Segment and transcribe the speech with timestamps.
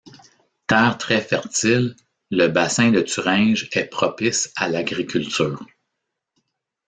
[0.65, 1.95] Terre très fertile,
[2.31, 5.63] le bassin de Thuringe est propice à l'agriculture.